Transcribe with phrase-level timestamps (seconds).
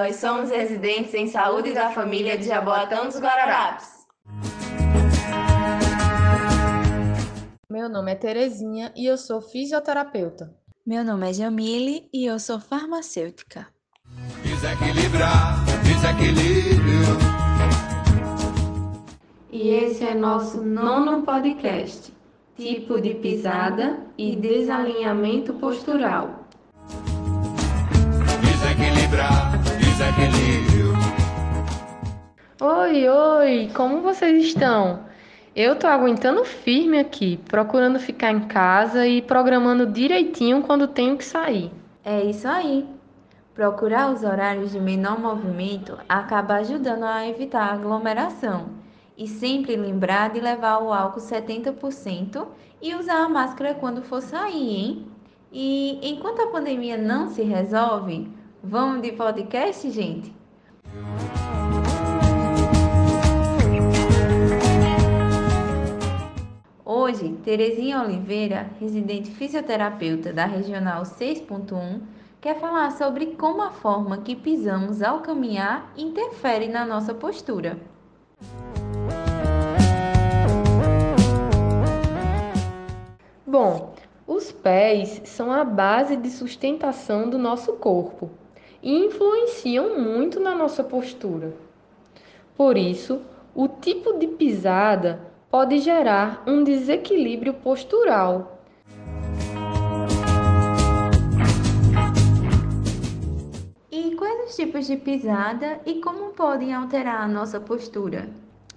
[0.00, 3.86] nós somos residentes em saúde da família de Jaboatão dos Guararapes.
[7.68, 10.56] Meu nome é Terezinha e eu sou fisioterapeuta.
[10.86, 13.68] Meu nome é Jamile e eu sou farmacêutica.
[14.42, 17.18] Desequilibrar, desequilíbrio.
[19.52, 22.10] E esse é nosso nono podcast,
[22.56, 26.39] tipo de pisada e desalinhamento postural.
[32.72, 35.00] Oi, oi, como vocês estão?
[35.56, 41.24] Eu tô aguentando firme aqui, procurando ficar em casa e programando direitinho quando tenho que
[41.24, 41.72] sair.
[42.04, 42.86] É isso aí.
[43.54, 48.66] Procurar os horários de menor movimento acaba ajudando a evitar a aglomeração.
[49.18, 52.46] E sempre lembrar de levar o álcool 70%
[52.80, 55.06] e usar a máscara quando for sair, hein?
[55.52, 58.30] E enquanto a pandemia não se resolve,
[58.62, 60.32] vamos de podcast, gente?
[67.02, 71.98] Hoje, Terezinha Oliveira, residente fisioterapeuta da Regional 6.1,
[72.42, 77.78] quer falar sobre como a forma que pisamos ao caminhar interfere na nossa postura.
[83.46, 83.94] Bom,
[84.26, 88.28] os pés são a base de sustentação do nosso corpo
[88.82, 91.54] e influenciam muito na nossa postura.
[92.54, 93.22] Por isso,
[93.54, 98.62] o tipo de pisada pode gerar um desequilíbrio postural.
[103.90, 108.28] E quais os tipos de pisada e como podem alterar a nossa postura?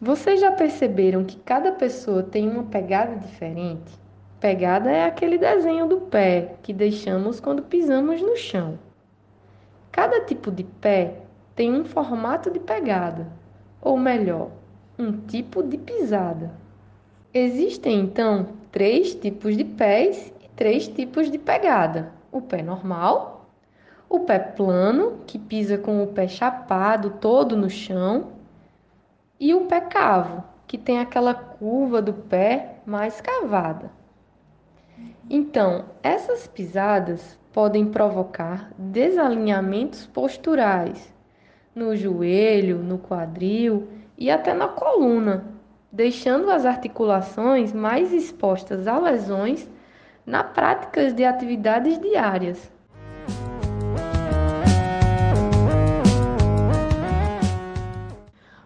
[0.01, 3.93] Vocês já perceberam que cada pessoa tem uma pegada diferente?
[4.39, 8.79] Pegada é aquele desenho do pé que deixamos quando pisamos no chão.
[9.91, 11.19] Cada tipo de pé
[11.55, 13.31] tem um formato de pegada,
[13.79, 14.49] ou melhor,
[14.97, 16.51] um tipo de pisada.
[17.33, 23.49] Existem então três tipos de pés e três tipos de pegada: o pé normal,
[24.09, 28.33] o pé plano, que pisa com o pé chapado todo no chão,
[29.39, 33.91] e o pé cavo, que tem aquela curva do pé mais cavada.
[35.29, 41.13] Então, essas pisadas podem provocar desalinhamentos posturais
[41.73, 43.87] no joelho, no quadril
[44.23, 45.43] e até na coluna
[45.91, 49.69] deixando as articulações mais expostas a lesões
[50.25, 52.71] na prática de atividades diárias.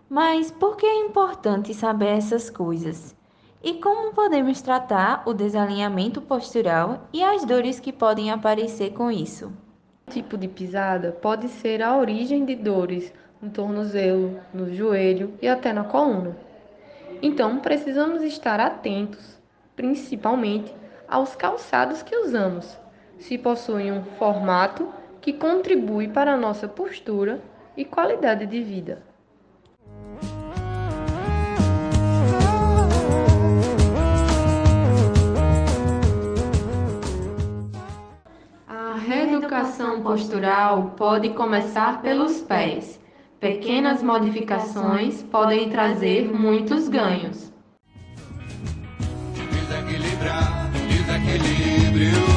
[0.07, 3.16] Mas por que é importante saber essas coisas?
[3.63, 9.51] E como podemos tratar o desalinhamento postural e as dores que podem aparecer com isso?
[10.09, 15.73] Tipo de pisada pode ser a origem de dores no tornozelo, no joelho e até
[15.73, 16.38] na coluna.
[17.22, 19.38] Então, precisamos estar atentos,
[19.75, 20.73] principalmente
[21.07, 22.79] aos calçados que usamos,
[23.19, 24.88] se possuem um formato
[25.19, 27.41] que contribui para a nossa postura
[27.75, 29.03] e qualidade de vida.
[39.57, 43.00] Reeducação postural pode começar pelos pés
[43.40, 47.53] Pequenas modificações podem trazer muitos ganhos.
[49.35, 52.37] Desequilibrar, desequilíbrio.